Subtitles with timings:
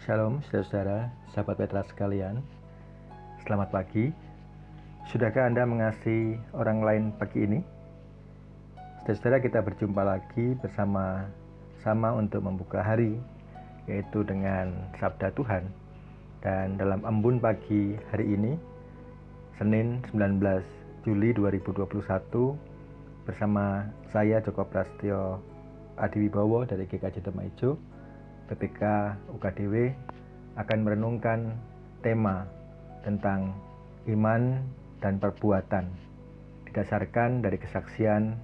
[0.00, 2.40] Shalom saudara-saudara, sahabat Petra sekalian.
[3.44, 4.08] Selamat pagi.
[5.12, 7.60] Sudahkah Anda mengasihi orang lain pagi ini?
[9.04, 11.28] Saudara-saudara, kita berjumpa lagi bersama
[11.84, 13.20] sama untuk membuka hari
[13.84, 15.68] yaitu dengan sabda Tuhan.
[16.40, 18.56] Dan dalam embun pagi hari ini
[19.60, 20.40] Senin 19
[21.04, 21.76] Juli 2021
[23.28, 25.44] bersama saya Joko Prastio
[26.00, 27.76] Adiwibowo dari GKJ Temaijo
[28.50, 28.82] PPK
[29.30, 29.94] UKDW
[30.58, 31.54] akan merenungkan
[32.02, 32.50] tema
[33.06, 33.54] tentang
[34.10, 34.58] iman
[34.98, 35.86] dan perbuatan
[36.66, 38.34] didasarkan dari kesaksian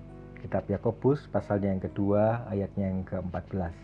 [0.43, 3.75] kitab Yakobus pasalnya yang kedua ayatnya yang ke-14.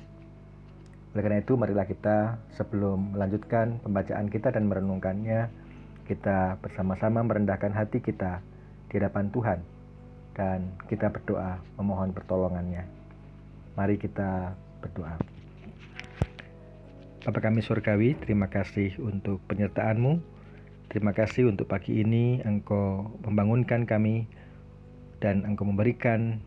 [1.13, 5.51] Oleh karena itu marilah kita sebelum melanjutkan pembacaan kita dan merenungkannya
[6.09, 8.41] kita bersama-sama merendahkan hati kita
[8.89, 9.59] di hadapan Tuhan
[10.33, 12.89] dan kita berdoa memohon pertolongannya.
[13.77, 15.32] Mari kita berdoa.
[17.23, 20.19] Bapa kami surgawi, terima kasih untuk penyertaan-Mu.
[20.91, 24.27] Terima kasih untuk pagi ini Engkau membangunkan kami
[25.23, 26.43] dan Engkau memberikan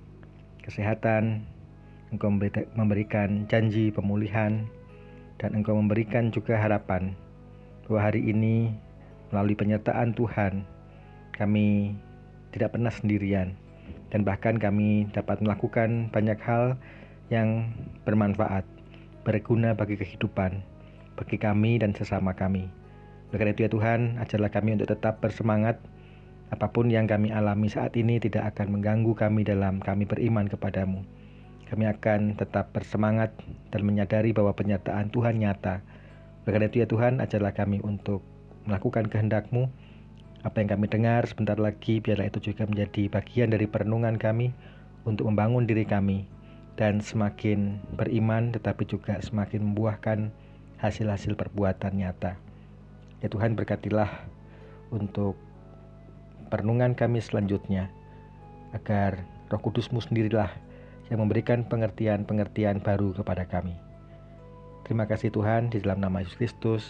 [0.68, 1.48] kesehatan,
[2.12, 2.28] Engkau
[2.76, 4.68] memberikan janji pemulihan,
[5.40, 7.16] dan Engkau memberikan juga harapan
[7.88, 8.76] bahwa hari ini
[9.32, 10.68] melalui penyertaan Tuhan
[11.40, 11.96] kami
[12.52, 13.56] tidak pernah sendirian
[14.12, 16.76] dan bahkan kami dapat melakukan banyak hal
[17.32, 17.72] yang
[18.04, 18.75] bermanfaat
[19.26, 20.62] berguna bagi kehidupan,
[21.18, 22.70] bagi kami dan sesama kami.
[23.34, 25.82] Oleh karena itu ya Tuhan, ajarlah kami untuk tetap bersemangat.
[26.54, 31.02] Apa pun yang kami alami saat ini tidak akan mengganggu kami dalam kami beriman kepadamu.
[31.66, 33.34] Kami akan tetap bersemangat
[33.74, 35.82] dan menyadari bahwa penyertaan Tuhan nyata.
[36.46, 38.22] Oleh karena itu ya Tuhan, ajarlah kami untuk
[38.70, 39.66] melakukan kehendak-Mu.
[40.46, 44.54] Apa yang kami dengar sebentar lagi, biarlah itu juga menjadi bagian dari perenungan kami
[45.10, 46.30] untuk membangun diri kami
[46.76, 50.32] dan semakin beriman tetapi juga semakin membuahkan
[50.80, 52.36] hasil-hasil perbuatan nyata.
[53.24, 54.12] Ya Tuhan berkatilah
[54.92, 55.40] untuk
[56.52, 57.90] perenungan kami selanjutnya
[58.76, 60.52] agar Roh Kudusmu sendirilah
[61.08, 63.78] yang memberikan pengertian-pengertian baru kepada kami.
[64.86, 66.84] Terima kasih Tuhan di dalam nama Yesus Kristus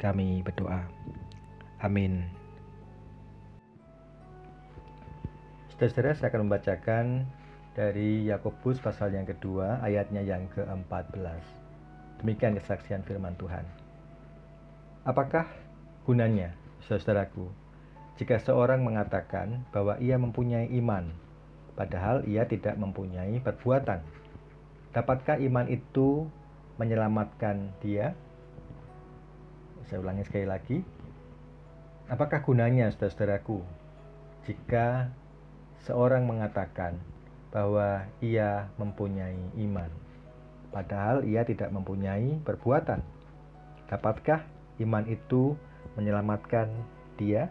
[0.00, 0.86] kami berdoa.
[1.82, 2.24] Amin.
[5.74, 7.04] Saudara-saudara, saya akan membacakan
[7.78, 11.14] dari Yakobus pasal yang kedua ayatnya yang ke-14.
[12.18, 13.62] Demikian kesaksian firman Tuhan.
[15.06, 15.46] Apakah
[16.02, 16.58] gunanya,
[16.90, 17.46] saudaraku,
[18.18, 21.06] jika seorang mengatakan bahwa ia mempunyai iman,
[21.78, 24.02] padahal ia tidak mempunyai perbuatan?
[24.90, 26.26] Dapatkah iman itu
[26.82, 28.18] menyelamatkan dia?
[29.86, 30.78] Saya ulangi sekali lagi.
[32.10, 33.62] Apakah gunanya, saudara-saudaraku,
[34.50, 35.14] jika
[35.86, 36.98] seorang mengatakan
[37.48, 39.88] bahwa ia mempunyai iman,
[40.68, 43.00] padahal ia tidak mempunyai perbuatan.
[43.88, 44.44] Dapatkah
[44.84, 45.56] iman itu
[45.96, 46.68] menyelamatkan
[47.16, 47.48] dia?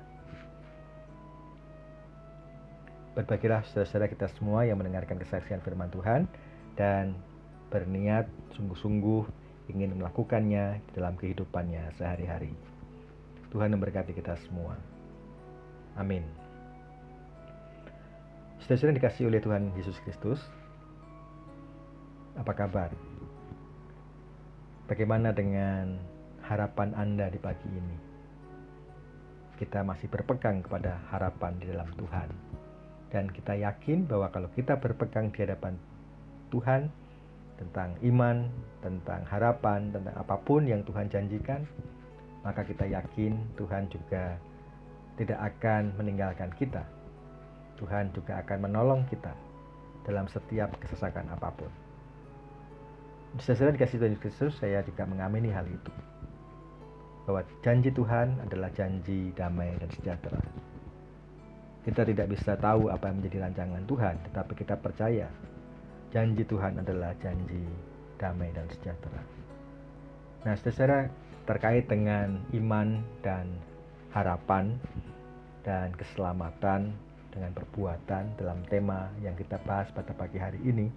[3.18, 6.30] Berbagilah saudara-saudara kita semua yang mendengarkan kesaksian firman Tuhan
[6.78, 7.18] dan
[7.74, 9.26] berniat sungguh-sungguh
[9.74, 12.54] ingin melakukannya dalam kehidupannya sehari-hari.
[13.50, 14.78] Tuhan memberkati kita semua.
[15.98, 16.47] Amin.
[18.58, 20.42] Saudara-saudara dikasih oleh Tuhan Yesus Kristus,
[22.34, 22.90] apa kabar?
[24.90, 26.02] Bagaimana dengan
[26.42, 27.98] harapan Anda di pagi ini?
[29.62, 32.30] Kita masih berpegang kepada harapan di dalam Tuhan.
[33.14, 35.78] Dan kita yakin bahwa kalau kita berpegang di hadapan
[36.50, 36.90] Tuhan
[37.62, 38.50] tentang iman,
[38.82, 41.62] tentang harapan, tentang apa pun yang Tuhan janjikan,
[42.42, 44.34] maka kita yakin Tuhan juga
[45.14, 46.97] tidak akan meninggalkan kita
[47.78, 49.32] Tuhan juga akan menolong kita
[50.04, 51.72] dalam setiap kesesakan apa pun.
[53.38, 55.94] Sesuai dikasih Tuhan Yesus, saya juga mengamini hal itu.
[57.28, 60.40] Bahwa janji Tuhan adalah janji damai dan sejahtera.
[61.84, 65.28] Kita tidak bisa tahu apa yang menjadi rancangan Tuhan, tetapi kita percaya
[66.12, 67.64] janji Tuhan adalah janji
[68.18, 69.22] damai dan sejahtera.
[70.48, 71.12] Nah, secara
[71.44, 73.48] terkait dengan iman dan
[74.16, 74.76] harapan
[75.68, 76.96] dan keselamatan
[77.38, 80.90] dengan perbuatan dalam tema yang kita bahas pada pagi hari ini,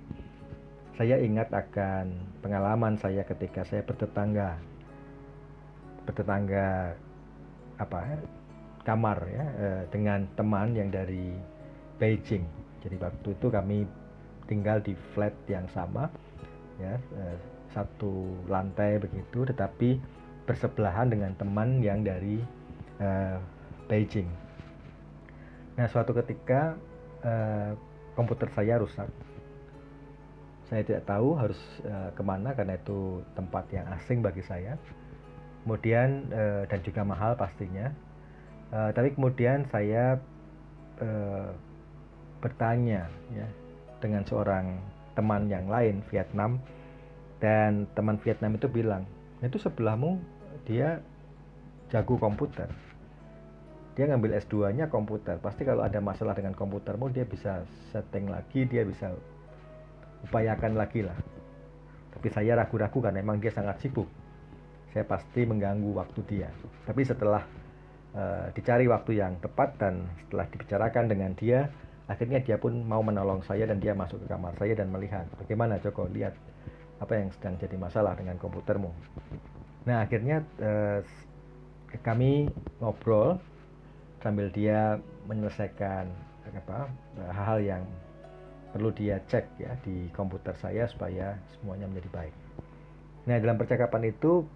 [0.96, 4.56] saya ingat akan pengalaman saya ketika saya bertetangga
[6.08, 6.96] bertetangga
[7.76, 8.24] apa
[8.88, 11.36] kamar ya eh, dengan teman yang dari
[12.00, 12.48] Beijing.
[12.80, 13.84] Jadi waktu itu kami
[14.48, 16.08] tinggal di flat yang sama
[16.80, 17.36] ya eh,
[17.76, 20.00] satu lantai begitu tetapi
[20.48, 22.40] bersebelahan dengan teman yang dari
[22.96, 23.36] eh,
[23.92, 24.49] Beijing
[25.80, 26.76] Nah, suatu ketika
[27.24, 27.72] uh,
[28.12, 29.08] komputer saya rusak.
[30.68, 31.56] Saya tidak tahu harus
[31.88, 34.76] uh, ke mana karena itu tempat yang asing bagi saya.
[35.60, 37.92] kemudian uh, dan juga mahal pastinya
[38.72, 40.16] uh, tapi kemudian saya
[41.02, 41.52] uh,
[42.40, 43.48] bertanya ya
[44.00, 44.80] dengan seorang
[45.12, 46.56] teman yang lain Vietnam
[47.42, 49.04] dan teman Vietnam itu bilang
[49.44, 50.16] itu sebelahmu
[50.64, 51.04] dia
[51.92, 52.68] jago komputer
[54.00, 55.36] dia ngambil S2 nya komputer.
[55.44, 59.12] Pasti kalau ada masalah dengan komputermu dia bisa setting lagi dia bisa
[60.24, 61.20] upayakan lagi lah.
[62.16, 64.08] Tapi saya ragu-ragu karena memang dia sangat sibuk.
[64.96, 66.48] Saya pasti mengganggu waktu dia.
[66.88, 67.44] Tapi setelah
[68.16, 71.68] uh, dicari waktu yang tepat dan setelah dibicarakan dengan dia
[72.08, 75.76] akhirnya dia pun mau menolong saya dan dia masuk ke kamar saya dan melihat bagaimana
[75.76, 76.08] Joko?
[76.08, 76.32] Lihat
[77.04, 78.88] apa yang sedang jadi masalah dengan komputermu.
[79.84, 81.04] Nah akhirnya eh,
[82.00, 82.48] kami
[82.80, 83.36] ngobrol
[84.20, 86.08] sambil dia menyelesaikan
[86.50, 86.90] apa
[87.30, 87.82] hal-hal yang
[88.70, 92.34] perlu dia cek ya di komputer saya supaya semuanya menjadi baik.
[93.26, 94.46] Nah dalam percakapan itu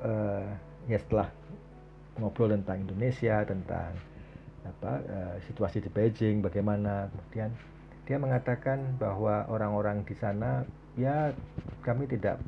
[0.00, 0.48] eh,
[0.88, 1.28] ya setelah
[2.18, 3.90] ngobrol tentang Indonesia tentang
[4.64, 7.52] apa uh, situasi di Beijing bagaimana kemudian
[8.08, 10.64] dia mengatakan bahwa orang-orang di sana
[10.96, 11.32] ya
[11.84, 12.40] kami tidak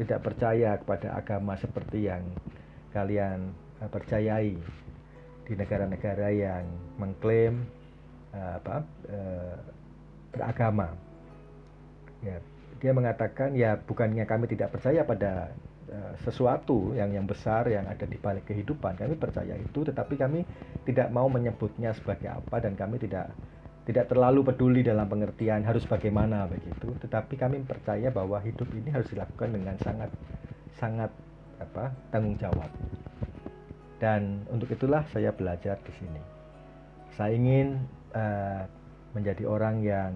[0.00, 2.24] tidak percaya kepada agama seperti yang
[2.96, 3.52] kalian
[3.84, 4.56] uh, percayai
[5.48, 6.64] di negara-negara yang
[7.00, 7.64] mengklaim
[8.36, 9.56] uh, apa uh,
[10.30, 10.92] beragama
[12.20, 12.36] ya
[12.78, 15.50] dia mengatakan ya bukannya kami tidak percaya pada
[15.88, 18.92] Eh, sesuatu yang yang besar yang ada di balik kehidupan.
[18.92, 20.44] Kami percaya itu, tetapi kami
[20.84, 23.32] tidak mau menyebutnya sebagai apa dan kami tidak
[23.88, 26.92] tidak terlalu peduli dalam pengertian harus bagaimana begitu.
[26.92, 30.12] Tetapi kami percaya bahwa hidup ini harus dilakukan dengan sangat
[30.76, 31.08] sangat
[31.56, 32.68] apa tanggung jawab.
[33.98, 36.22] Dan untuk itulah saya belajar di sini.
[37.18, 37.82] Saya ingin
[38.14, 38.62] uh,
[39.14, 40.14] menjadi orang yang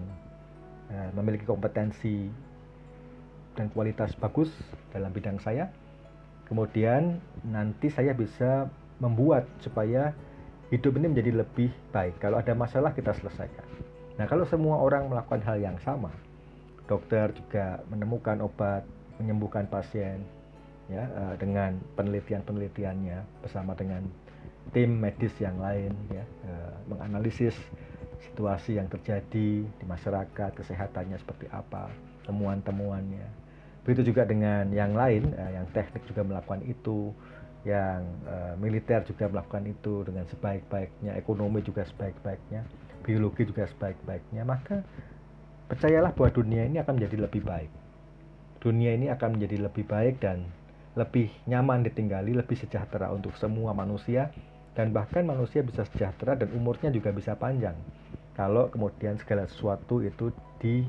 [0.87, 2.31] uh, memiliki kompetensi
[3.59, 4.49] dan kualitas bagus
[4.95, 5.67] dalam bidang saya.
[6.47, 8.71] Kemudian nanti saya bisa
[9.03, 10.15] membuat supaya
[10.71, 12.17] hidup ini menjadi lebih baik.
[12.23, 13.67] Kalau ada masalah kita selesaikan.
[14.15, 16.13] Nah, kalau semua orang melakukan hal yang sama,
[16.85, 18.85] dokter juga menemukan obat
[19.17, 20.21] menyembuhkan pasien
[20.91, 24.03] ya eh, dengan penelitian-penelitiannya bersama dengan
[24.71, 27.55] tim medis yang lain ya eh, menganalisis
[28.31, 31.91] situasi yang terjadi di masyarakat kesehatannya seperti apa
[32.23, 33.43] temuan-temuannya
[33.83, 37.11] Begitu juga dengan yang lain, uh, yang teknik juga melakukan itu,
[37.63, 38.03] yang
[38.59, 42.67] militer juga melakukan itu dengan sebaik-baiknya, ekonomi juga sebaik-baiknya,
[43.07, 44.83] biologi juga sebaik-baiknya, maka
[45.71, 47.71] percayalah bahwa dunia ini akan menjadi lebih baik.
[48.59, 50.43] Dunia ini akan menjadi lebih baik dan
[50.93, 54.29] lebih nyaman ditinggali, lebih sejahtera untuk semua manusia
[54.77, 57.77] dan bahkan manusia bisa sejahtera dan umurnya juga bisa panjang.
[58.33, 60.85] Kalau kemudian segala sesuatu itu di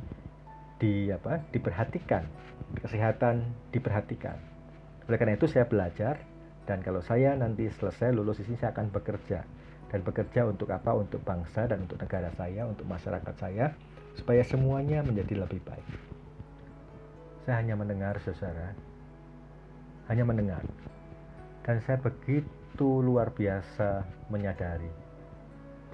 [0.80, 2.24] di apa diperhatikan
[2.80, 4.36] kesehatan diperhatikan.
[5.08, 6.20] Oleh karena itu saya belajar
[6.64, 9.44] dan kalau saya nanti selesai lulus di sini saya akan bekerja.
[9.92, 10.90] Dan bekerja untuk apa?
[10.90, 13.70] Untuk bangsa dan untuk negara saya untuk masyarakat saya
[14.18, 15.86] supaya semuanya menjadi lebih baik.
[17.44, 18.72] Saya hanya mendengar saudara
[20.08, 20.64] hanya mendengar
[21.64, 24.90] dan saya begitu luar biasa menyadari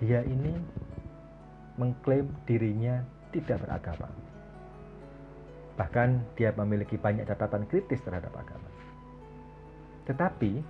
[0.03, 0.57] dia ini
[1.77, 4.11] mengklaim dirinya tidak beragama
[5.81, 8.69] Bahkan dia memiliki banyak catatan kritis terhadap agama.
[10.05, 10.61] Tetapi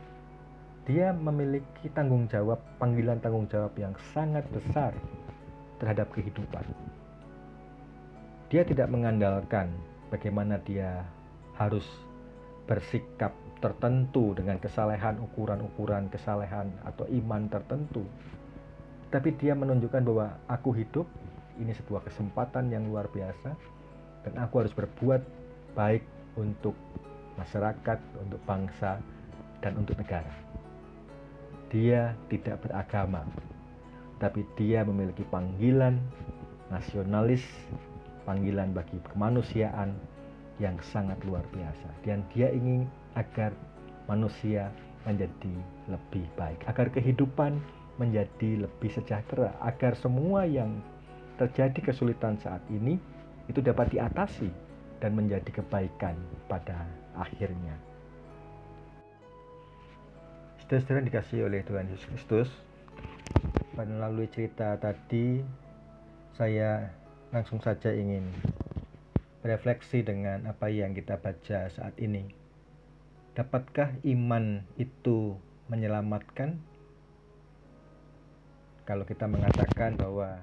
[0.87, 4.95] dia memiliki tanggung jawab, panggilan tanggung jawab yang sangat besar
[5.83, 6.62] terhadap kehidupan.
[8.55, 9.75] Dia tidak mengandalkan
[10.14, 11.03] bagaimana dia
[11.59, 11.87] harus
[12.71, 18.02] bersikap tertentu dengan kesalehan ukuran-ukuran kesalehan atau iman tertentu.
[19.12, 21.05] Tapi dia menunjukkan bahwa aku hidup,
[21.61, 23.52] ini sebuah kesempatan yang luar biasa
[24.25, 25.21] dan aku harus berbuat
[25.76, 26.05] baik
[26.40, 26.73] untuk
[27.37, 29.00] masyarakat, untuk bangsa,
[29.61, 30.33] dan untuk negara.
[31.71, 33.23] Dia tidak beragama,
[34.19, 36.00] tapi dia memiliki panggilan
[36.73, 37.45] nasionalis,
[38.25, 39.95] panggilan bagi kemanusiaan
[40.61, 41.88] yang sangat luar biasa.
[42.05, 43.55] Dan dia ingin agar
[44.07, 44.71] manusia
[45.07, 45.55] menjadi
[45.88, 47.57] lebih baik, agar kehidupan
[47.97, 50.81] menjadi lebih sejahtera, agar semua yang
[51.40, 53.00] terjadi kesulitan saat ini
[53.49, 54.52] itu dapat diatasi
[55.00, 56.85] dan menjadi kebaikan pada
[57.17, 57.73] akhirnya.
[60.61, 62.49] Saudara-saudara dikasih oleh Tuhan Yesus Kristus,
[63.75, 65.40] melalui cerita tadi
[66.37, 66.93] saya
[67.33, 68.23] langsung saja ingin
[69.40, 72.39] berefleksi dengan apa yang kita baca saat ini.
[73.31, 75.39] Dapatkah iman itu
[75.71, 76.59] menyelamatkan?
[78.83, 80.43] Kalau kita mengatakan bahwa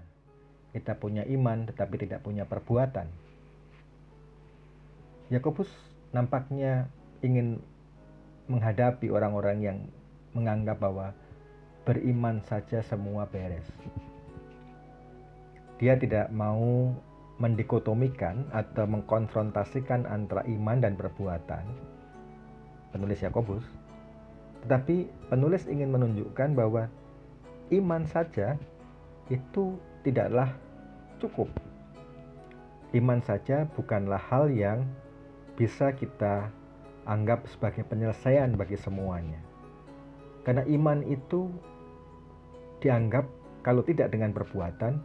[0.72, 3.12] kita punya iman tetapi tidak punya perbuatan.
[5.28, 5.68] Yakobus
[6.16, 6.88] nampaknya
[7.20, 7.60] ingin
[8.48, 9.78] menghadapi orang-orang yang
[10.32, 11.12] menganggap bahwa
[11.84, 13.68] beriman saja semua beres.
[15.84, 16.96] Dia tidak mau
[17.38, 21.97] mendikotomikan atau mengkonfrontasikan antara iman dan perbuatan.
[22.98, 23.62] Penulis Yakobus,
[24.66, 26.90] tetapi penulis ingin menunjukkan bahwa
[27.70, 28.58] iman saja
[29.30, 30.50] itu tidaklah
[31.22, 31.48] cukup.
[32.98, 34.82] Iman saja bukanlah hal yang
[35.54, 36.50] bisa kita
[37.06, 39.40] anggap sebagai penyelesaian bagi semuanya.
[40.42, 41.54] Karena iman itu
[42.80, 43.28] dianggap
[43.62, 44.98] kalau tidak dengan perbuatan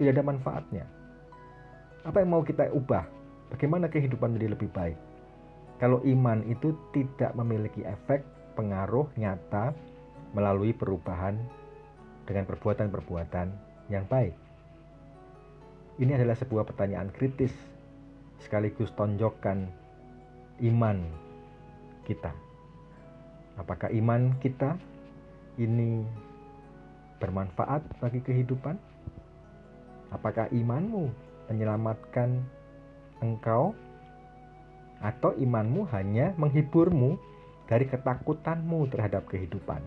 [0.00, 0.84] tidak ada manfaatnya.
[2.02, 3.04] Apa yang mau kita ubah?
[3.52, 4.98] Bagaimana kehidupan menjadi lebih baik?
[5.82, 8.22] Kalau iman itu tidak memiliki efek
[8.54, 9.74] pengaruh nyata
[10.30, 11.34] melalui perubahan
[12.22, 13.50] dengan perbuatan-perbuatan
[13.90, 14.30] yang baik.
[15.98, 17.50] Ini adalah sebuah pertanyaan kritis
[18.38, 19.66] sekaligus tonjokkan
[20.62, 21.02] iman
[22.06, 22.30] kita.
[23.58, 24.78] Apakah iman kita
[25.58, 26.06] ini
[27.18, 28.78] bermanfaat bagi kehidupan?
[30.14, 31.10] Apakah imanmu
[31.50, 32.38] menyelamatkan
[33.18, 33.74] engkau
[35.02, 37.18] atau imanmu hanya menghiburmu
[37.66, 39.82] dari ketakutanmu terhadap kehidupan?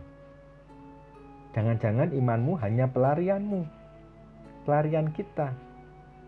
[1.55, 3.63] Jangan-jangan imanmu hanya pelarianmu,
[4.67, 5.55] pelarian kita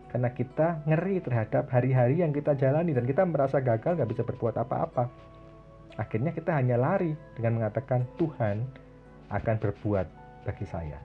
[0.08, 4.56] karena kita ngeri terhadap hari-hari yang kita jalani dan kita merasa gagal gak bisa berbuat
[4.56, 5.12] apa-apa.
[6.00, 8.64] Akhirnya kita hanya lari dengan mengatakan Tuhan
[9.28, 10.08] akan berbuat
[10.48, 10.96] bagi saya.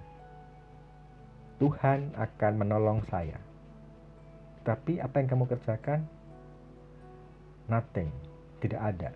[1.59, 3.39] Tuhan akan menolong saya.
[4.63, 6.07] Tapi apa yang kamu kerjakan?
[7.67, 8.11] Nothing.
[8.63, 9.11] Tidak ada.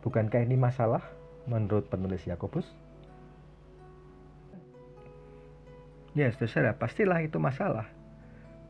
[0.00, 1.04] Bukankah ini masalah
[1.44, 2.64] menurut penulis Yakobus?
[6.16, 7.98] Ya, saudara, pastilah itu masalah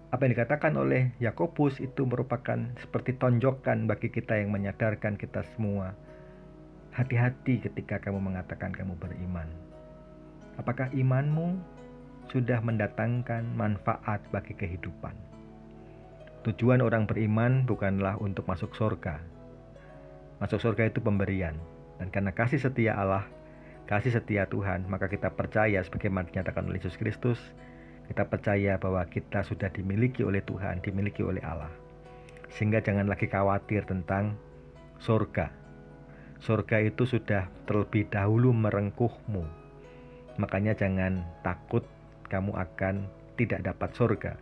[0.08, 5.92] apa yang dikatakan oleh Yakobus itu merupakan seperti tonjokan bagi kita yang menyadarkan kita semua.
[6.96, 9.52] Hati-hati ketika kamu mengatakan kamu beriman.
[10.56, 11.60] Apakah imanmu
[12.32, 15.27] sudah mendatangkan manfaat bagi kehidupan?
[16.46, 19.18] Tujuan orang beriman bukanlah untuk masuk surga.
[20.38, 21.58] Masuk surga itu pemberian.
[21.98, 23.26] Dan karena kasih setia Allah,
[23.90, 27.42] kasih setia Tuhan, maka kita percaya sebagaimana dinyatakan oleh Yesus Kristus,
[28.06, 31.74] kita percaya bahwa kita sudah dimiliki oleh Tuhan, dimiliki oleh Allah.
[32.54, 34.38] Sehingga jangan lagi khawatir tentang
[35.02, 35.50] surga.
[36.38, 39.42] Surga itu sudah terlebih dahulu merengkuhmu.
[40.38, 41.82] Makanya jangan takut
[42.30, 44.32] kamu akan tidak dapat surga.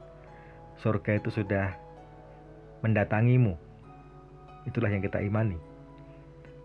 [0.77, 1.86] Surga itu sudah
[2.87, 3.59] mendatangimu.
[4.71, 5.59] Itulah yang kita imani.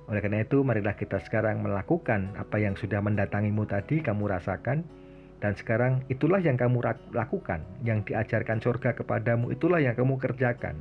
[0.09, 4.85] Oleh karena itu, marilah kita sekarang melakukan apa yang sudah mendatangimu tadi, kamu rasakan,
[5.41, 6.85] dan sekarang itulah yang kamu
[7.17, 10.77] lakukan, yang diajarkan surga kepadamu, itulah yang kamu kerjakan.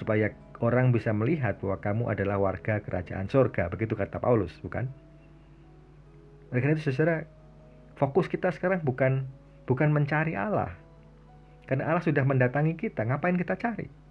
[0.00, 0.32] Supaya
[0.64, 3.68] orang bisa melihat bahwa kamu adalah warga kerajaan surga.
[3.68, 4.86] Begitu kata Paulus, bukan?
[6.54, 7.28] Oleh karena itu, saudara,
[7.98, 9.26] fokus kita sekarang bukan
[9.68, 10.72] bukan mencari Allah.
[11.68, 14.07] Karena Allah sudah mendatangi kita, ngapain kita cari?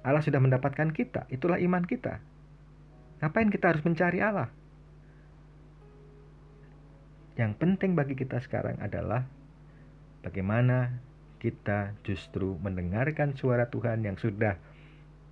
[0.00, 2.20] Allah sudah mendapatkan kita, itulah iman kita.
[3.20, 4.48] Ngapain kita harus mencari Allah?
[7.36, 9.28] Yang penting bagi kita sekarang adalah
[10.24, 11.00] bagaimana
[11.40, 14.60] kita justru mendengarkan suara Tuhan yang sudah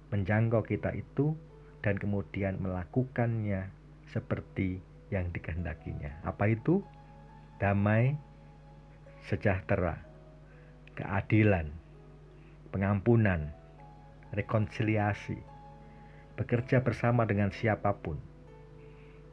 [0.09, 1.37] menjangkau kita itu
[1.85, 3.69] dan kemudian melakukannya
[4.09, 4.81] seperti
[5.13, 6.25] yang dikehendakinya.
[6.25, 6.81] Apa itu?
[7.61, 8.17] Damai,
[9.29, 10.01] sejahtera,
[10.97, 11.69] keadilan,
[12.71, 13.53] pengampunan,
[14.35, 15.38] rekonsiliasi,
[16.37, 18.20] bekerja bersama dengan siapa pun,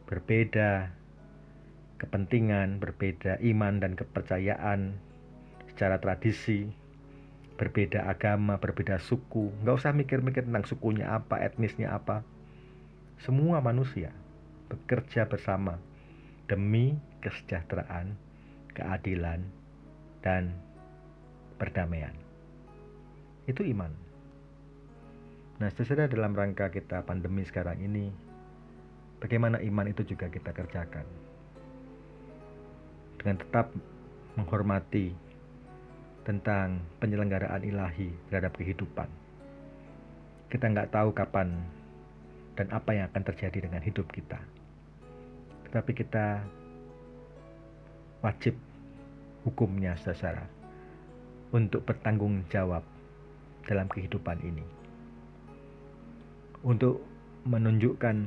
[0.06, 0.94] berbeda
[1.98, 5.00] kepentingan, berbeda iman dan kepercayaan
[5.72, 6.70] secara tradisi,
[7.56, 9.52] berbeda agama, berbeda suku.
[9.64, 12.24] Nggak usah mikir-mikir tentang sukunya apa, etnisnya apa.
[13.24, 14.12] Semua manusia
[14.68, 15.80] bekerja bersama
[16.52, 18.14] demi kesejahteraan,
[18.76, 19.42] keadilan,
[20.22, 20.52] dan
[21.58, 22.14] perdamaian.
[23.48, 24.05] Itu iman.
[25.56, 28.12] Nah, sesudah dalam rangka kita pandemi sekarang ini,
[29.24, 31.08] bagaimana iman itu juga kita kerjakan
[33.16, 33.72] dengan tetap
[34.36, 35.16] menghormati
[36.28, 39.08] tentang penyelenggaraan ilahi terhadap kehidupan.
[40.52, 41.56] Kita nggak tahu kapan
[42.60, 44.44] dan apa yang akan terjadi dengan hidup kita.
[45.72, 46.44] Tetapi kita
[48.20, 48.60] wajib
[49.48, 50.44] hukumnya secara
[51.56, 52.84] untuk bertanggung jawab
[53.64, 54.85] dalam kehidupan ini.
[56.66, 57.06] Untuk
[57.46, 58.26] menunjukkan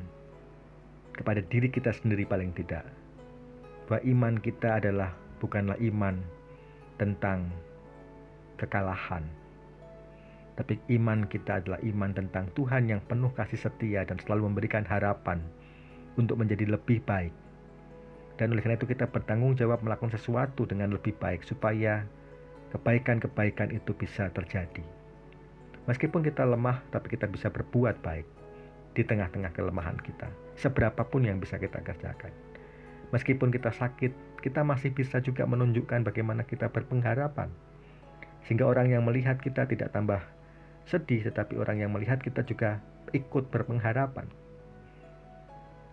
[1.18, 2.86] kepada diri kita sendiri paling tidak
[3.90, 5.10] bahwa iman kita adalah
[5.42, 6.22] bukanlah iman
[7.02, 7.50] tentang
[8.62, 9.26] kekalahan,
[10.54, 15.42] tapi iman kita adalah iman tentang Tuhan yang penuh kasih setia dan selalu memberikan harapan
[16.14, 17.34] untuk menjadi lebih baik.
[18.38, 22.06] Dan oleh karena itu kita bertanggung jawab melakukan sesuatu dengan lebih baik supaya
[22.70, 24.97] kebaikan-kebaikan itu bisa terjadi.
[25.88, 28.28] Meskipun kita lemah, tapi kita bisa berbuat baik
[28.92, 30.28] di tengah-tengah kelemahan kita.
[30.60, 32.28] Seberapapun yang bisa kita kerjakan.
[33.08, 34.12] Meskipun kita sakit,
[34.44, 37.48] kita masih bisa juga menunjukkan bagaimana kita berpengharapan.
[38.44, 40.20] Sehingga orang yang melihat kita tidak tambah
[40.84, 42.84] sedih, tetapi orang yang melihat kita juga
[43.16, 44.28] ikut berpengharapan.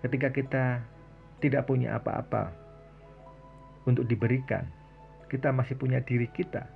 [0.04, 0.66] Ketika kita
[1.40, 2.52] tidak punya apa-apa
[3.88, 4.68] untuk diberikan,
[5.32, 6.75] kita masih punya diri kita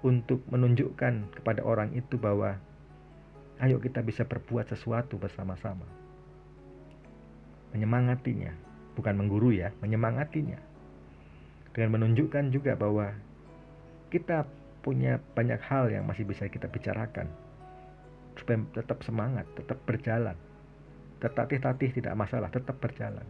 [0.00, 2.56] untuk menunjukkan kepada orang itu bahwa
[3.60, 5.84] Ayo kita bisa berbuat sesuatu bersama-sama.
[7.76, 8.56] Menyemangatinya,
[8.96, 10.56] bukan mengguru ya, menyemangatinya.
[11.76, 13.12] Dengan menunjukkan juga bahwa
[14.08, 14.48] kita
[14.80, 17.28] punya banyak hal yang masih bisa kita bicarakan.
[18.40, 20.40] Supaya tetap semangat, tetap berjalan.
[21.20, 23.28] Tertatih-tatih tidak masalah, tetap berjalan.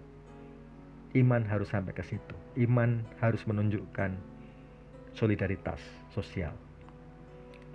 [1.11, 2.39] Iman harus sampai ke situ.
[2.55, 4.15] Iman harus menunjukkan
[5.15, 5.81] solidaritas
[6.15, 6.55] sosial.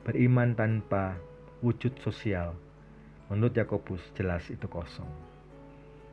[0.06, 1.18] Beriman tanpa
[1.66, 2.54] wujud sosial.
[3.32, 5.10] Menurut Yakobus jelas itu kosong.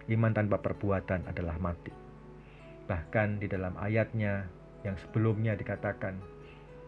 [0.08, 1.92] Iman tanpa perbuatan adalah mati.
[2.88, 4.48] Bahkan di dalam ayatnya
[4.82, 6.18] yang sebelumnya dikatakan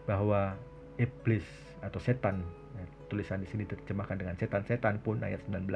[0.09, 0.57] bahwa
[0.97, 1.45] iblis
[1.85, 2.41] atau setan,
[2.75, 5.69] ya, tulisan di sini diterjemahkan dengan setan-setan pun ayat 19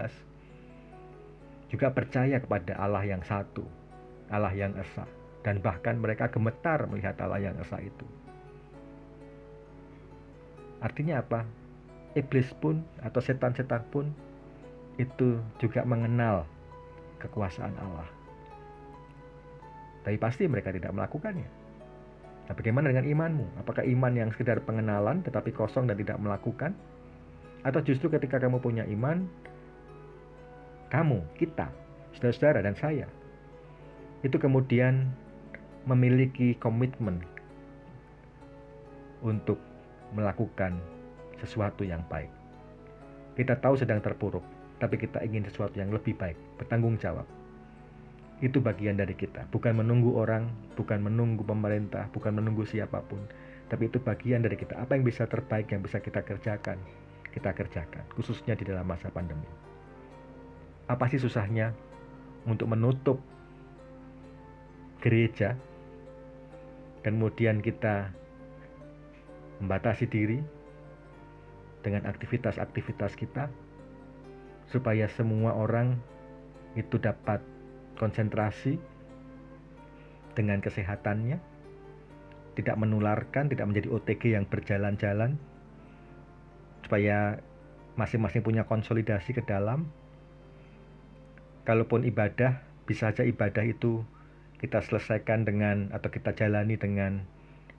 [1.69, 3.61] juga percaya kepada Allah yang satu,
[4.33, 5.05] Allah yang esa,
[5.45, 8.05] dan bahkan mereka gemetar melihat Allah yang esa itu.
[10.79, 11.43] Artinya apa?
[12.17, 14.09] iblis pun atau setan-setan pun
[14.97, 16.43] itu juga mengenal
[17.21, 18.07] kekuasaan Allah.
[20.03, 21.49] Tapi pasti mereka tidak melakukannya.
[22.49, 23.61] Nah, bagaimana dengan imanmu?
[23.61, 26.73] Apakah iman yang sekedar pengenalan tetapi kosong dan tidak melakukan?
[27.61, 29.27] Atau justru ketika kamu punya iman,
[30.89, 31.69] kamu, kita,
[32.17, 33.05] saudara-saudara dan saya,
[34.25, 35.13] itu kemudian
[35.85, 37.21] memiliki komitmen
[39.21, 39.61] untuk
[40.13, 40.77] melakukan
[41.39, 42.29] sesuatu yang baik.
[43.39, 44.43] Kita tahu sedang terpuruk,
[44.81, 47.23] tapi kita ingin sesuatu yang lebih baik, bertanggung jawab.
[48.39, 53.19] Itu bagian dari kita, bukan menunggu orang, bukan menunggu pemerintah, bukan menunggu siapa pun,
[53.67, 54.75] tapi itu bagian dari kita.
[54.79, 56.79] Apa yang bisa terbaik yang bisa kita kerjakan,
[57.31, 59.47] kita kerjakan, khususnya di dalam masa pandemi.
[60.87, 61.71] Apa sih susahnya
[62.47, 63.19] untuk menutup
[64.99, 65.55] gereja
[67.03, 68.11] dan kemudian kita
[69.59, 70.39] membatasi diri
[71.83, 73.47] dengan aktivitas-aktivitas kita
[74.67, 75.99] supaya semua orang
[76.75, 77.41] itu dapat
[77.97, 78.77] konsentrasi
[80.37, 81.41] dengan kesehatannya
[82.59, 85.39] tidak menularkan, tidak menjadi OTG yang berjalan-jalan
[86.83, 87.39] supaya
[87.95, 89.87] masing-masing punya konsolidasi ke dalam.
[91.63, 94.03] Kalaupun ibadah bisa saja ibadah itu
[94.59, 97.23] kita selesaikan dengan atau kita jalani dengan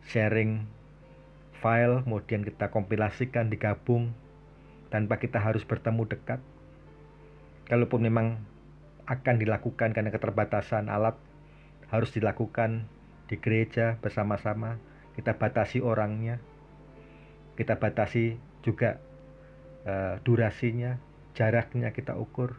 [0.09, 0.65] sharing
[1.61, 4.17] file kemudian kita kompilasikan digabung
[4.89, 6.41] tanpa kita harus bertemu dekat.
[7.71, 8.43] Kalaupun memang
[9.07, 11.15] akan dilakukan karena keterbatasan alat
[11.93, 12.89] harus dilakukan
[13.31, 14.81] di gereja bersama-sama
[15.15, 16.43] kita batasi orangnya
[17.55, 18.97] kita batasi juga
[19.85, 20.97] uh, durasinya
[21.37, 22.57] jaraknya kita ukur.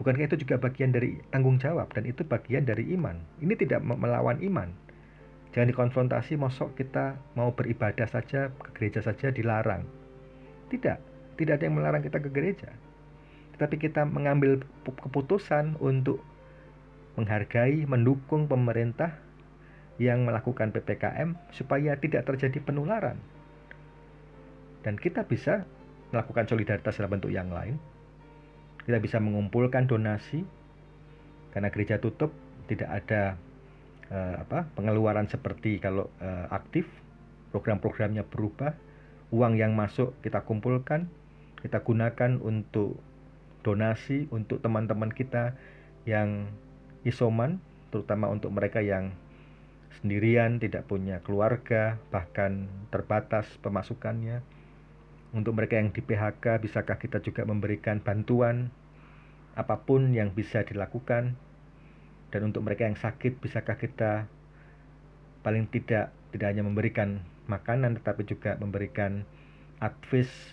[0.00, 1.90] Bukankah itu juga bagian dari tanggung jawab?
[1.92, 3.18] Dan itu bagian dari iman.
[3.42, 4.70] Ini tidak melawan iman
[5.56, 9.84] Jangan dikonfrontasi, mosok kita mau beribadah saja ke gereja saja dilarang.
[10.68, 10.98] Tidak,
[11.40, 12.68] tidak ada yang melarang kita ke gereja.
[13.56, 16.20] Tetapi kita mengambil keputusan untuk
[17.16, 19.18] menghargai, mendukung pemerintah
[19.98, 23.18] yang melakukan PPKM supaya tidak terjadi penularan.
[24.86, 25.66] Dan kita bisa
[26.14, 27.74] melakukan solidaritas dalam bentuk yang lain.
[28.86, 30.46] Kita bisa mengumpulkan donasi
[31.50, 32.30] karena gereja tutup,
[32.70, 33.34] tidak ada
[34.12, 36.88] uh, apa pengeluaran seperti kalau uh, aktif
[37.54, 38.76] program-programnya berubah
[39.32, 41.08] uang yang masuk kita kumpulkan
[41.60, 43.00] kita gunakan untuk
[43.66, 45.58] donasi untuk teman-teman kita
[46.06, 46.48] yang
[47.04, 47.60] isoman
[47.92, 49.12] terutama untuk mereka yang
[49.98, 54.44] sendirian tidak punya keluarga bahkan terbatas pemasukannya.
[55.28, 58.72] Untuk mereka yang di PHK bisakah kita juga memberikan bantuan
[59.58, 61.36] apa pun yang bisa dilakukan
[62.28, 64.28] dan untuk mereka yang sakit bisakah kita
[65.40, 69.24] paling tidak tidak hanya memberikan makanan tetapi juga memberikan
[69.80, 70.52] advice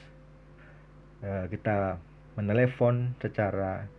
[1.26, 2.00] uh, kita
[2.40, 3.92] menelepon secara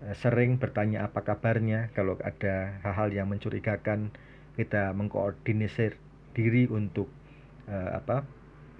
[0.00, 4.12] uh, sering bertanya apa kabarnya kalau ada hal-hal yang mencurigakan
[4.56, 5.96] kita mengkoordinir
[6.32, 7.08] diri untuk
[7.68, 8.24] uh, apa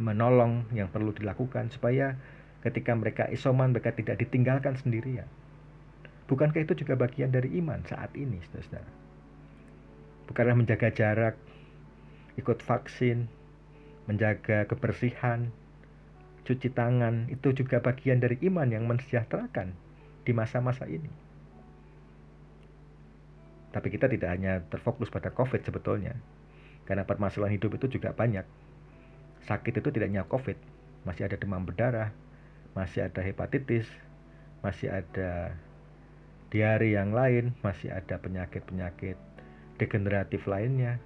[0.00, 2.16] menolong yang perlu dilakukan supaya
[2.64, 5.28] ketika mereka isoman mereka tidak ditinggalkan sendirian.
[6.30, 8.90] Bukankah itu juga bagian dari iman saat ini, saudara-saudara?
[10.30, 11.34] Bukanlah menjaga jarak,
[12.38, 13.26] ikut vaksin,
[14.06, 15.50] menjaga kebersihan,
[16.46, 19.74] cuci tangan, itu juga bagian dari iman yang mensejahterakan
[20.22, 21.10] di masa-masa ini.
[23.72, 26.14] Tapi kita tidak hanya terfokus pada COVID sebetulnya,
[26.84, 28.44] karena permasalahan hidup itu juga banyak.
[29.48, 30.54] Sakit itu tidak hanya COVID,
[31.02, 32.14] masih ada demam berdarah,
[32.78, 33.88] masih ada hepatitis,
[34.62, 35.56] masih ada
[36.52, 39.16] diare yang lain, masih ada penyakit-penyakit
[39.80, 41.00] degeneratif lainnya,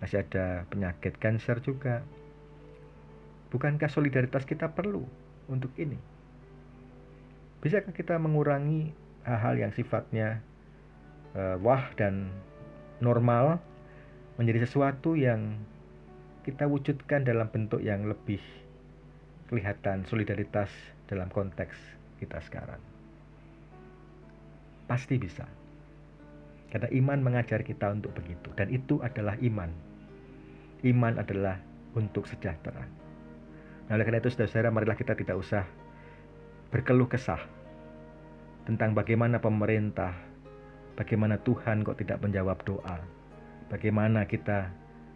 [0.00, 2.00] masih ada penyakit kanker juga.
[3.52, 5.04] Bukankah solidaritas kita perlu
[5.52, 6.00] untuk ini?
[7.60, 8.92] Bisakah kita mengurangi
[9.28, 10.40] hal-hal yang sifatnya
[11.36, 12.32] uh, wah dan
[13.04, 13.60] normal
[14.40, 15.60] menjadi sesuatu yang
[16.48, 18.40] kita wujudkan dalam bentuk yang lebih
[19.52, 20.72] kelihatan solidaritas
[21.04, 21.76] dalam konteks
[22.20, 22.97] kita sekarang.
[24.88, 25.44] Pasti bisa.
[26.72, 28.48] Karena iman mengajar kita untuk begitu.
[28.56, 29.70] Dan itu adalah iman.
[30.84, 31.60] Iman adalah
[31.96, 32.84] untuk sejahtera.
[33.88, 35.64] Nah oleh karena itu saudara-saudara marilah kita tidak usah
[36.68, 37.40] berkeluh kesah
[38.68, 40.12] tentang bagaimana pemerintah,
[40.92, 43.00] bagaimana Tuhan kok tidak menjawab doa,
[43.72, 44.68] bagaimana kita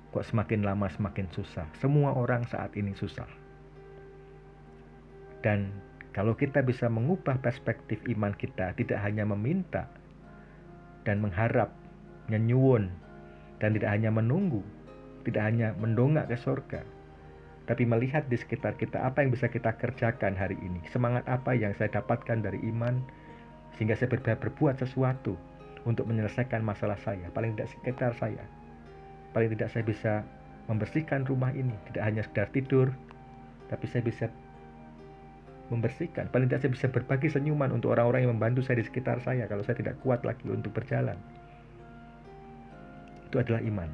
[0.08, 1.68] kok semakin lama semakin susah.
[1.76, 3.28] Semua orang saat ini susah.
[5.44, 5.68] Dan
[6.12, 9.88] kalau kita bisa mengubah perspektif iman kita, tidak hanya meminta
[11.08, 11.72] dan mengharap,
[12.28, 12.92] nyenyuwun,
[13.58, 14.60] dan tidak hanya menunggu,
[15.24, 16.84] tidak hanya mendongak ke surga,
[17.64, 21.72] tapi melihat di sekitar kita apa yang bisa kita kerjakan hari ini, semangat apa yang
[21.80, 23.00] saya dapatkan dari iman,
[23.78, 25.32] sehingga saya berbuat sesuatu
[25.88, 28.44] untuk menyelesaikan masalah saya, paling tidak sekitar saya.
[29.32, 30.12] Paling tidak saya bisa
[30.68, 32.92] membersihkan rumah ini, tidak hanya sekedar tidur,
[33.72, 34.28] tapi saya bisa
[35.68, 36.32] membersihkan.
[36.32, 39.62] Paling tidak saya bisa berbagi senyuman untuk orang-orang yang membantu saya di sekitar saya kalau
[39.62, 41.16] saya tidak kuat lagi untuk berjalan.
[43.30, 43.90] Itu adalah iman.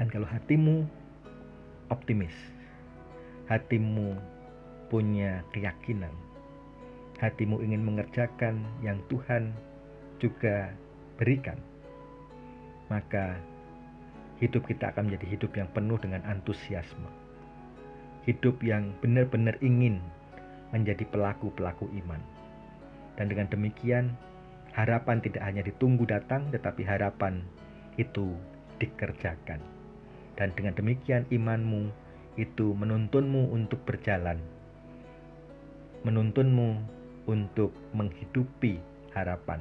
[0.00, 0.88] Dan kalau hatimu
[1.92, 2.32] optimis,
[3.52, 4.16] hatimu
[4.88, 6.10] punya keyakinan,
[7.20, 9.52] hatimu ingin mengerjakan yang Tuhan
[10.18, 10.72] juga
[11.20, 11.60] berikan,
[12.88, 13.36] maka
[14.40, 17.06] hidup kita akan menjadi hidup yang penuh dengan antusiasme.
[18.24, 20.00] Hidup yang benar-benar ingin
[20.70, 22.20] menjadi pelaku-pelaku iman.
[23.18, 24.14] Dan dengan demikian,
[24.72, 27.42] harapan tidak hanya ditunggu datang, tetapi harapan
[27.98, 28.32] itu
[28.78, 29.60] dikerjakan.
[30.38, 31.92] Dan dengan demikian imanmu
[32.40, 34.40] itu menuntunmu untuk berjalan,
[36.06, 36.80] menuntunmu
[37.28, 38.80] untuk menghidupi
[39.12, 39.60] harapan.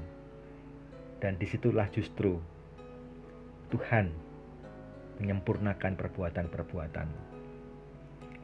[1.19, 2.39] Dan di situlah justru
[3.75, 4.07] Tuhan
[5.19, 7.07] menyempurnakan perbuatan-perbuatan.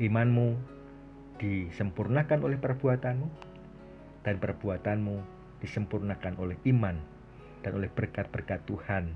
[0.04, 0.75] Imanmu
[1.40, 3.28] disempurnakan oleh perbuatanmu
[4.24, 5.16] dan perbuatanmu
[5.60, 6.98] disempurnakan oleh iman
[7.62, 9.14] dan oleh berkat-berkat Tuhan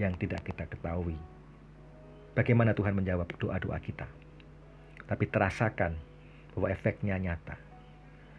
[0.00, 1.16] yang tidak kita ketahui.
[2.32, 4.08] Bagaimana Tuhan menjawab doa-doa kita?
[5.04, 5.98] Tapi terasakan
[6.54, 7.58] bahwa efeknya nyata.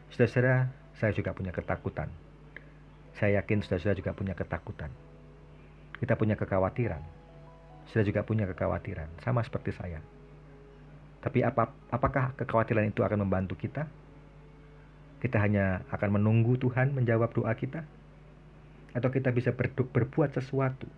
[0.10, 2.08] Saudara-saudara, saya juga punya ketakutan.
[3.16, 4.92] Saya yakin saudara-saudara juga punya ketakutan.
[6.00, 7.04] Kita punya kekhawatiran.
[7.92, 10.00] Saudara juga punya kekhawatiran, sama seperti saya.
[11.22, 13.86] Tapi apa, apakah kekhawatiran itu akan membantu kita?
[15.22, 17.86] Kita hanya akan menunggu Tuhan menjawab doa kita?
[18.98, 20.90] Atau kita bisa berbuat sesuatu?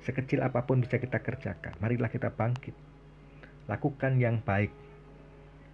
[0.00, 1.76] Sekecil apa pun bisa kita kerjakan.
[1.76, 2.72] Marilah kita bangkit.
[3.68, 4.72] Lakukan yang baik.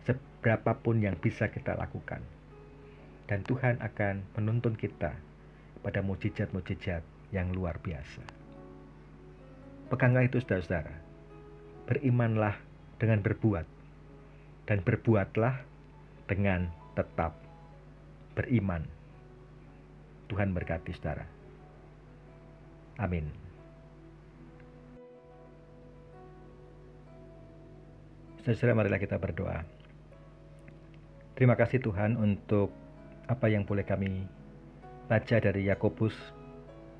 [0.02, 2.26] Seberapapun yang bisa kita lakukan.
[3.30, 5.14] Dan Tuhan akan menuntun kita
[5.78, 8.24] pada mujizat-mujizat yang luar biasa.
[9.88, 10.96] Peganglah itu saudara-saudara.
[11.86, 12.71] Berimanlah
[13.02, 13.66] dengan berbuat,
[14.70, 15.58] dan berbuatlah
[16.30, 17.34] dengan tetap
[18.38, 18.86] beriman.
[20.30, 21.26] Tuhan berkati saudara.
[23.02, 23.26] Amin.
[28.46, 29.66] Saudara, marilah kita berdoa.
[31.34, 32.70] Terima kasih Tuhan untuk
[33.26, 34.30] apa yang boleh kami
[35.10, 36.14] baca dari Yakobus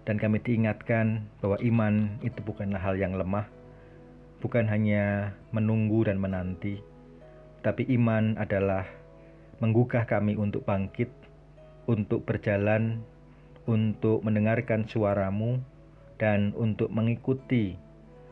[0.02, 3.46] dan kami diingatkan bahwa iman itu bukanlah hal yang lemah,
[4.42, 6.82] bukan hanya menunggu dan menanti,
[7.62, 8.82] tapi iman adalah
[9.62, 11.06] menggugah kami untuk bangkit,
[11.86, 13.06] untuk berjalan,
[13.70, 15.62] untuk mendengarkan suaramu,
[16.18, 17.78] dan untuk mengikuti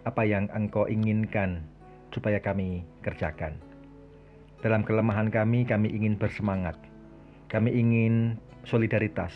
[0.03, 1.63] apa yang Engkau inginkan
[2.11, 3.55] supaya kami kerjakan.
[4.61, 6.75] Dalam kelemahan kami, kami ingin bersemangat.
[7.47, 8.35] Kami ingin
[8.67, 9.33] solidaritas.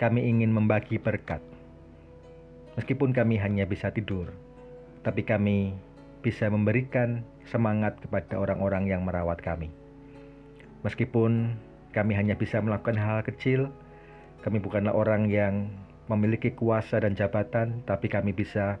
[0.00, 1.44] Kami ingin membagi berkat.
[2.80, 4.32] Meskipun kami hanya bisa tidur,
[5.04, 5.76] tapi kami
[6.20, 9.72] bisa memberikan semangat kepada orang-orang yang merawat kami.
[10.84, 11.56] Meskipun
[11.92, 13.60] kami hanya bisa melakukan hal, -hal kecil,
[14.40, 15.68] kami bukanlah orang yang
[16.08, 18.80] memiliki kuasa dan jabatan, tapi kami bisa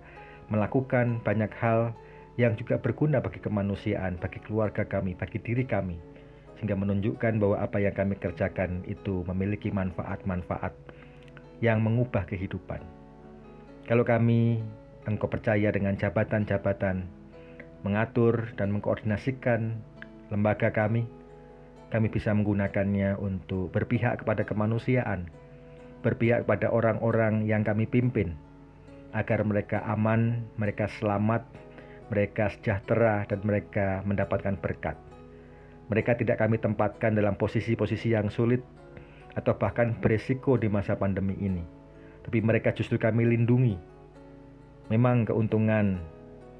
[0.50, 1.94] melakukan banyak hal
[2.40, 6.00] yang juga berguna bagi kemanusiaan, bagi keluarga kami, bagi diri kami,
[6.56, 10.72] sehingga menunjukkan bahwa apa yang kami kerjakan itu memiliki manfaat-manfaat
[11.60, 12.80] yang mengubah kehidupan.
[13.84, 14.64] Kalau kami
[15.04, 17.19] engkau percaya dengan jabatan-jabatan,
[17.82, 19.80] mengatur dan mengkoordinasikan
[20.28, 21.08] lembaga kami,
[21.90, 25.26] kami bisa menggunakannya untuk berpihak kepada kemanusiaan,
[26.06, 28.38] berpihak kepada orang-orang yang kami pimpin,
[29.10, 31.42] agar mereka aman, mereka selamat,
[32.14, 34.94] mereka sejahtera, dan mereka mendapatkan berkat.
[35.90, 38.62] Mereka tidak kami tempatkan dalam posisi-posisi yang sulit
[39.34, 41.66] atau bahkan beresiko di masa pandemi ini,
[42.22, 43.74] tapi mereka justru kami lindungi.
[44.90, 46.02] Memang keuntungan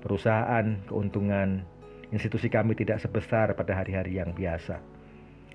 [0.01, 1.63] perusahaan, keuntungan
[2.11, 5.01] institusi kami tidak sebesar pada hari-hari yang biasa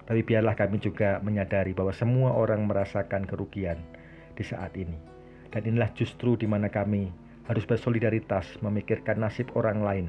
[0.06, 3.82] tapi biarlah kami juga menyadari bahwa semua orang merasakan kerugian
[4.38, 4.94] di saat ini.
[5.50, 7.10] Dan inilah justru di mana kami
[7.50, 10.06] harus bersolidaritas memikirkan nasib orang lain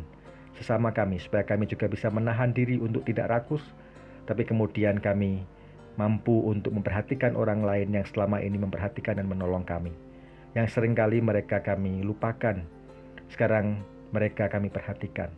[0.57, 3.61] sesama kami supaya kami juga bisa menahan diri untuk tidak rakus
[4.25, 5.45] tapi kemudian kami
[6.01, 9.93] mampu untuk memperhatikan orang lain yang selama ini memperhatikan dan menolong kami
[10.57, 12.65] yang sering kali mereka kami lupakan
[13.29, 15.31] sekarang mereka kami perhatikan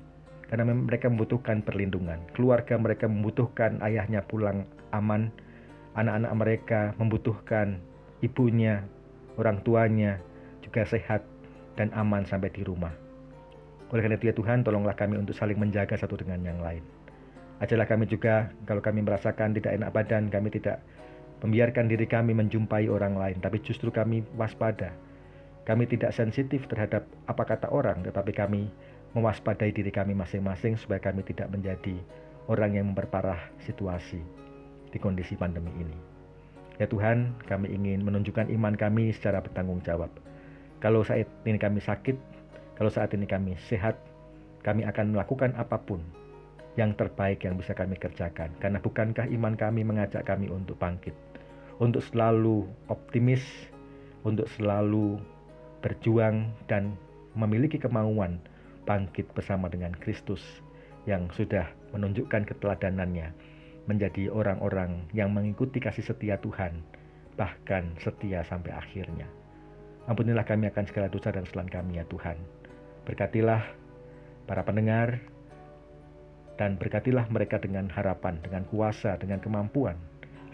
[0.49, 2.19] karena mereka membutuhkan perlindungan.
[2.33, 4.65] Keluarga mereka membutuhkan ayahnya pulang
[4.97, 5.29] aman,
[5.93, 7.77] anak-anak mereka membutuhkan
[8.25, 8.81] ibunya,
[9.37, 10.17] orang tuanya
[10.65, 11.23] juga sehat
[11.77, 12.93] dan aman sampai di rumah.
[13.93, 16.85] Oleh karena itu ya Tuhan, tolonglah kami untuk saling menjaga satu dengan yang lain.
[17.61, 20.81] Ajalah kami juga kalau kami merasakan tidak enak badan, kami tidak
[21.45, 24.93] membiarkan diri kami menjumpai orang lain, tapi justru kami waspada.
[25.69, 28.73] Kami tidak sensitif terhadap apa kata orang, tetapi kami
[29.13, 31.93] mewaspadai diri kami masing-masing supaya kami tidak menjadi
[32.49, 34.25] orang yang memperparah situasi
[34.89, 35.99] di kondisi pandemi ini.
[36.81, 40.09] Ya Tuhan, kami ingin menunjukkan iman kami secara bertanggung jawab.
[40.81, 42.17] Kalau saat ini kami sakit,
[42.81, 44.01] kalau saat ini kami sehat,
[44.65, 46.01] kami akan melakukan apa pun
[46.79, 48.55] yang terbaik yang bisa kami kerjakan.
[48.63, 51.13] Karena bukankah iman kami mengajak kami untuk bangkit,
[51.83, 53.43] untuk selalu optimis,
[54.23, 55.19] untuk selalu
[55.81, 56.99] berjuang dan
[57.39, 58.43] memiliki kemauan
[58.89, 60.43] bangkit bersama dengan Kristus
[61.05, 63.33] yang sudah menunjukkan keteladanannya
[63.89, 66.85] menjadi orang-orang yang mengikuti kasih setia Tuhan
[67.39, 69.25] bahkan setia sampai akhirnya.
[70.11, 72.37] Ampunilah kami akan segala dosa dan kesalahan kami ya Tuhan.
[73.07, 73.63] Berkatilah
[74.45, 75.23] para pendengar
[76.59, 79.95] dan berkatilah mereka dengan harapan, dengan kuasa, dengan kemampuan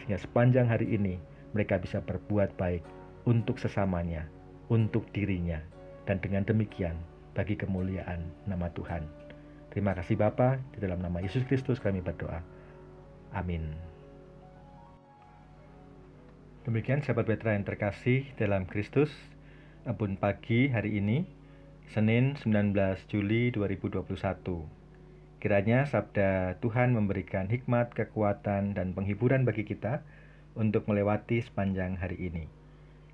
[0.05, 1.17] sehingga sepanjang hari ini
[1.57, 2.85] mereka bisa berbuat baik
[3.25, 4.29] untuk sesamanya,
[4.69, 5.61] untuk dirinya
[6.05, 6.97] dan dengan demikian
[7.35, 9.05] bagi kemuliaan nama Tuhan.
[9.75, 12.41] Terima kasih Bapa, di dalam nama Yesus Kristus kami berdoa.
[13.35, 13.75] Amin.
[16.65, 19.13] Demikian sahabat Petra yang terkasih dalam Kristus,
[19.85, 21.29] Abun pagi hari ini,
[21.93, 22.73] Senin 19
[23.13, 24.07] Juli 2021.
[25.45, 30.01] Kiranya sabda Tuhan memberikan hikmat, kekuatan, dan penghiburan bagi kita
[30.57, 32.64] untuk melewati sepanjang hari ini.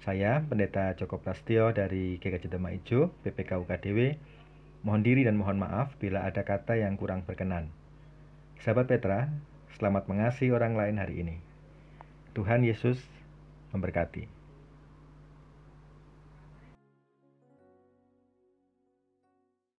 [0.01, 4.17] Saya, Pendeta Joko Prastio dari GKJ Dema Ijo, PPK UKDW,
[4.81, 7.69] mohon diri dan mohon maaf bila ada kata yang kurang berkenan.
[8.65, 9.29] Sahabat Petra,
[9.77, 11.37] selamat mengasihi orang lain hari ini.
[12.33, 12.97] Tuhan Yesus
[13.77, 14.40] memberkati.